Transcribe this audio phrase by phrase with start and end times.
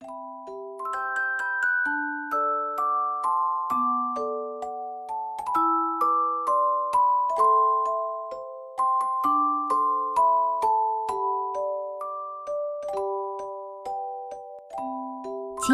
[0.00, 0.08] 亲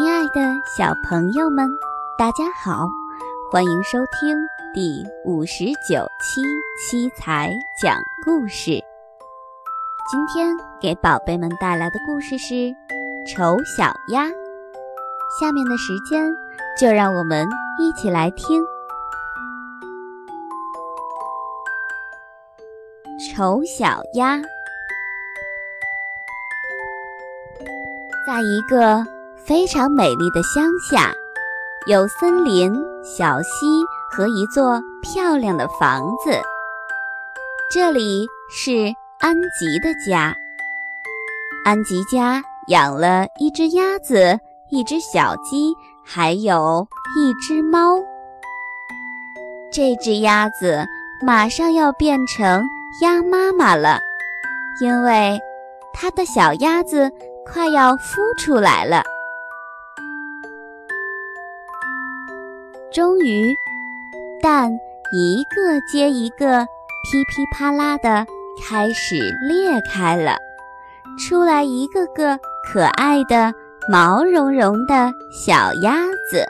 [0.09, 0.41] 爱的
[0.77, 1.69] 小朋友们，
[2.17, 2.85] 大家好，
[3.49, 4.37] 欢迎收听
[4.73, 6.41] 第五十九期
[6.81, 7.49] 七彩
[7.81, 8.83] 讲故事。
[10.09, 12.53] 今天给宝贝们带来的故事是
[13.27, 14.25] 《丑小鸭》。
[15.39, 16.33] 下面的时间，
[16.79, 17.45] 就让我们
[17.77, 18.63] 一起来听
[23.35, 24.37] 《丑小鸭》。
[28.25, 31.11] 在一个非常美丽的乡下，
[31.85, 32.73] 有森林、
[33.03, 36.31] 小溪和一座漂亮的房子。
[37.69, 40.33] 这里是安吉的家。
[41.65, 44.37] 安吉家养了一只鸭子、
[44.69, 46.85] 一只小鸡，还有
[47.17, 48.03] 一只猫。
[49.71, 50.85] 这只鸭子
[51.21, 52.63] 马上要变成
[53.01, 54.01] 鸭妈妈了，
[54.81, 55.39] 因为
[55.93, 57.09] 它的小鸭子
[57.45, 59.01] 快要孵出来了。
[62.91, 63.55] 终于，
[64.41, 64.77] 蛋
[65.13, 68.25] 一个接一个，噼噼啪啦的
[68.61, 69.15] 开始
[69.47, 70.37] 裂开了，
[71.17, 72.39] 出来一个个
[72.71, 73.53] 可爱的
[73.89, 76.45] 毛茸茸的小鸭子。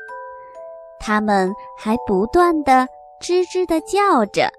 [1.00, 2.88] 它们还不断的
[3.22, 4.50] 吱吱的叫着。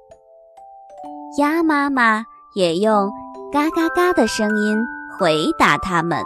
[1.37, 3.11] 鸭妈妈也用
[3.53, 4.79] 嘎嘎嘎的声音
[5.19, 6.23] 回答它们，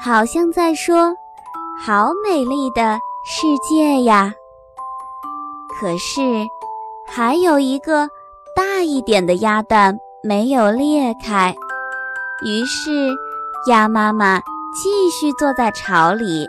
[0.00, 1.14] 好像在说
[1.84, 4.32] ：“好美丽的世界呀！”
[5.78, 6.46] 可是，
[7.06, 8.08] 还有一个
[8.54, 11.54] 大一点的鸭蛋没有裂开。
[12.44, 13.10] 于是，
[13.68, 14.40] 鸭妈妈
[14.72, 16.48] 继续坐在巢里。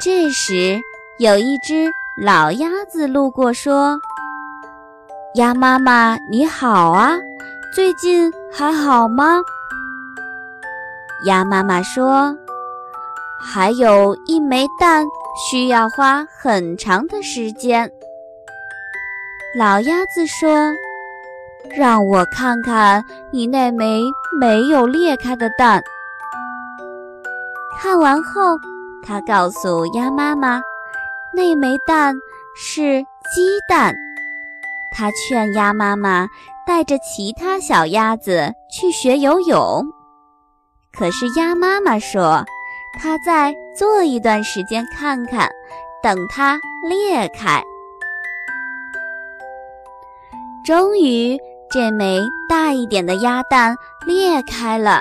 [0.00, 0.80] 这时，
[1.18, 3.98] 有一只老鸭子路过，说
[5.34, 7.18] ：“鸭妈妈，你好啊，
[7.74, 9.40] 最近还好吗？”
[11.26, 12.36] 鸭妈妈说
[13.52, 15.04] ：“还有一枚蛋，
[15.50, 17.90] 需要花很长的时间。”
[19.58, 20.72] 老鸭子说
[21.76, 24.02] ：“让我看看你那枚
[24.40, 25.82] 没有裂开的蛋。”
[27.82, 28.56] 看完后，
[29.04, 30.62] 他告诉鸭妈妈
[31.34, 32.14] ：“那枚蛋
[32.54, 33.02] 是
[33.34, 33.92] 鸡蛋。”
[34.94, 36.28] 他劝鸭妈妈
[36.64, 39.84] 带着其他小鸭子去学游泳。
[40.96, 42.44] 可是鸭妈妈说
[43.02, 45.50] ：“她再坐一段时间看看，
[46.04, 47.60] 等它裂开。”
[50.64, 51.36] 终于，
[51.68, 53.74] 这枚大一点的鸭蛋
[54.06, 55.00] 裂开了，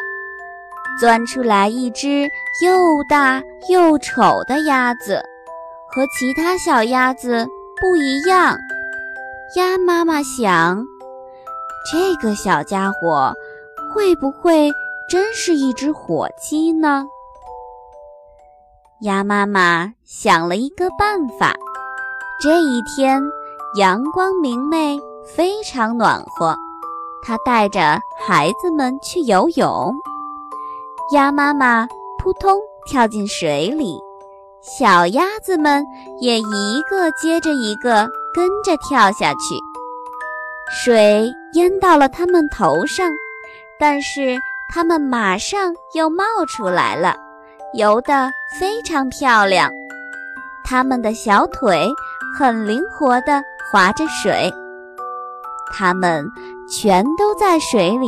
[1.02, 2.30] 钻出来一只
[2.62, 5.20] 又大又丑的鸭子，
[5.88, 7.48] 和其他小鸭子
[7.82, 8.56] 不一样。
[9.56, 10.86] 鸭妈妈想，
[11.92, 13.34] 这个小家伙
[13.92, 14.72] 会不会
[15.10, 17.08] 真是一只火鸡呢？
[19.02, 21.56] 鸭妈妈想了一个办法。
[22.40, 23.20] 这一天，
[23.76, 25.00] 阳光明媚。
[25.36, 26.56] 非常暖和，
[27.24, 29.94] 它带着孩子们去游泳。
[31.12, 31.86] 鸭妈妈
[32.18, 34.00] 扑通跳进水里，
[34.62, 35.86] 小鸭子们
[36.22, 39.60] 也一个接着一个跟着跳下去。
[40.72, 43.12] 水淹到了它们头上，
[43.78, 44.38] 但是
[44.70, 47.18] 它们马上又冒出来了，
[47.74, 49.70] 游得非常漂亮。
[50.64, 51.92] 它们的小腿
[52.38, 54.50] 很灵活地划着水。
[55.74, 56.26] 它们
[56.70, 58.08] 全都在水里，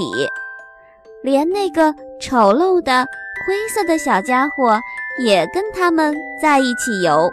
[1.23, 3.07] 连那个丑陋的
[3.45, 4.79] 灰色的小家伙
[5.17, 7.31] 也跟他们在一起游。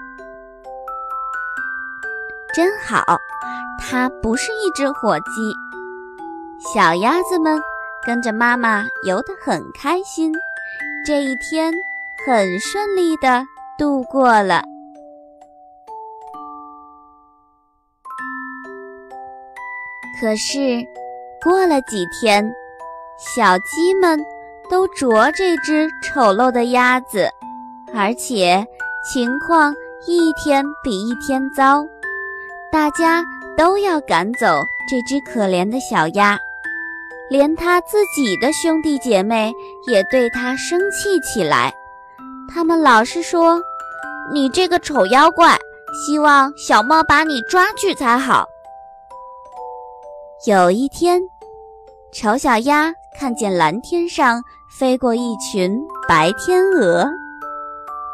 [2.54, 3.04] 真好，
[3.80, 5.54] 它不是一只火鸡。
[6.72, 7.60] 小鸭子们
[8.06, 10.32] 跟着妈妈游得很开心，
[11.04, 11.72] 这一天
[12.26, 13.44] 很顺利地
[13.78, 14.62] 度过了。
[20.20, 20.84] 可是，
[21.42, 22.52] 过了几天，
[23.20, 24.18] 小鸡们
[24.70, 27.28] 都啄这只丑陋的鸭子，
[27.94, 28.66] 而且
[29.04, 29.74] 情况
[30.06, 31.84] 一天比一天糟。
[32.72, 33.22] 大家
[33.58, 36.38] 都要赶走这只可怜的小鸭，
[37.28, 39.52] 连他自己的兄弟姐妹
[39.86, 41.70] 也对他生气起来。
[42.48, 43.60] 他们老是说
[44.32, 45.58] ：“你这个丑妖怪，
[45.92, 48.48] 希望小猫把你抓去才好。”
[50.48, 51.20] 有一天，
[52.12, 57.06] 丑小鸭看见蓝天上飞过一群白天鹅，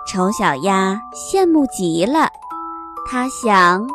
[0.05, 2.29] 丑小鸭羡慕极了，
[3.09, 3.87] 它想。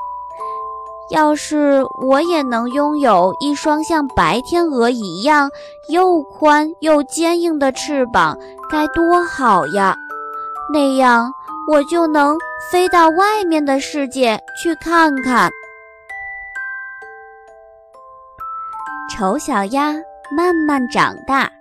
[1.10, 5.50] 要是我也能拥有一双像白天鹅一样
[5.90, 8.38] 又宽又坚硬的翅膀，
[8.70, 9.94] 该多好呀！
[10.72, 11.30] 那样
[11.70, 12.38] 我就能
[12.72, 15.52] 飞到外面的世界去看看。
[19.14, 19.94] 丑小鸭
[20.34, 21.52] 慢慢长大，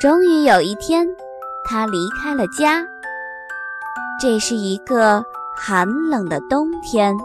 [0.00, 1.06] 终于有一天，
[1.64, 2.84] 它离开了家。
[4.20, 5.24] 这是一个
[5.56, 7.16] 寒冷的冬天。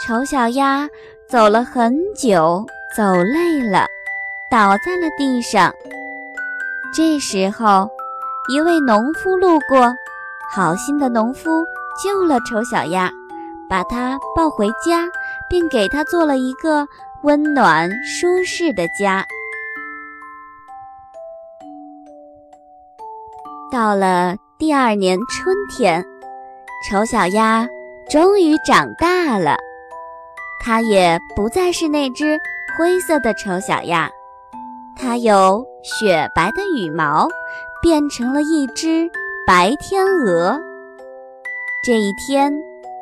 [0.00, 0.88] 丑小鸭
[1.26, 2.64] 走了很久，
[2.96, 3.88] 走累了，
[4.48, 5.74] 倒在了地上。
[6.94, 7.90] 这时候，
[8.48, 9.92] 一位农夫路过，
[10.48, 11.64] 好心的农夫
[12.00, 13.10] 救了丑小鸭，
[13.68, 15.08] 把它抱回家，
[15.50, 16.86] 并给它做了一个
[17.24, 19.26] 温暖舒适的家。
[23.72, 26.04] 到了第二年春天，
[26.86, 27.66] 丑小鸭
[28.06, 29.56] 终于长大了。
[30.62, 32.38] 它也不再是那只
[32.76, 34.10] 灰色的丑小鸭，
[34.94, 37.26] 它有雪白的羽毛，
[37.80, 39.10] 变成了一只
[39.46, 40.60] 白天鹅。
[41.82, 42.52] 这一天，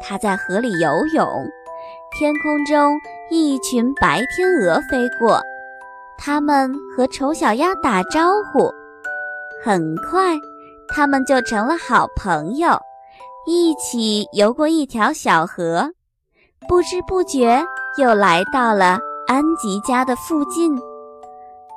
[0.00, 1.50] 它在河里游泳，
[2.16, 2.96] 天空中
[3.28, 5.42] 一群白天鹅飞过，
[6.16, 8.72] 它们和丑小鸭打招呼。
[9.62, 10.38] 很快，
[10.92, 12.78] 它们就成了好朋友，
[13.46, 15.92] 一起游过一条小河。
[16.68, 17.64] 不知不觉
[17.96, 20.76] 又来到了安吉家的附近，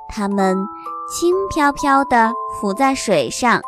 [0.08, 0.56] 它们
[1.10, 3.60] 轻飘飘地浮在水上，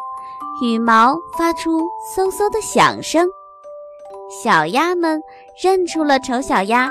[0.62, 1.80] 羽毛发出
[2.14, 3.28] 嗖嗖的响声。
[4.28, 5.20] 小鸭们
[5.60, 6.90] 认出了丑小鸭，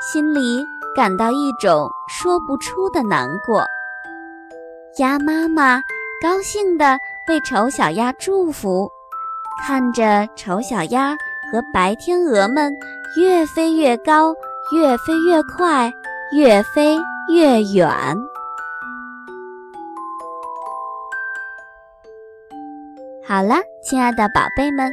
[0.00, 0.62] 心里
[0.94, 3.64] 感到一种说不出的难过。
[4.98, 5.80] 鸭妈妈
[6.22, 6.98] 高兴地
[7.28, 8.90] 为丑小鸭祝福，
[9.66, 11.14] 看着丑小鸭
[11.50, 12.72] 和白天鹅们。
[13.14, 14.34] 越飞越高，
[14.74, 15.92] 越飞越快，
[16.34, 16.96] 越飞
[17.28, 17.90] 越远。
[23.22, 24.90] 好了，亲爱的宝贝们，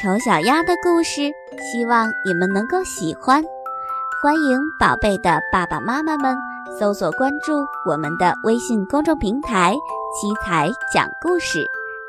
[0.00, 3.42] 丑小鸭的故事，希望你们能够喜欢。
[4.22, 6.36] 欢迎宝贝的爸爸妈妈们
[6.78, 9.74] 搜索关注我们的微信公众平台
[10.20, 11.64] “七彩讲故事”，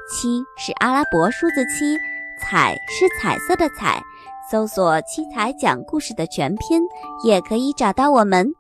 [0.10, 1.96] 七是阿拉伯数字七，
[2.42, 4.02] 彩是彩色的彩。
[4.50, 6.82] 搜索“七彩讲故事”的全拼，
[7.24, 8.52] 也可以找到我们。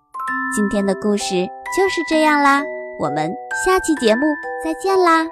[0.56, 2.62] 今天的故事就是这样啦，
[3.00, 3.34] 我们
[3.66, 4.28] 下期节目
[4.64, 5.26] 再见啦！